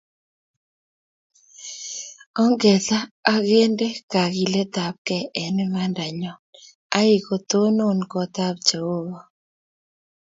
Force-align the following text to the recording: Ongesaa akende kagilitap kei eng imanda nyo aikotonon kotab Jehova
Ongesaa 2.43 3.09
akende 3.33 3.87
kagilitap 4.11 4.95
kei 5.07 5.25
eng 5.43 5.57
imanda 5.65 6.05
nyo 6.19 6.33
aikotonon 6.99 7.99
kotab 8.11 8.55
Jehova 8.67 9.21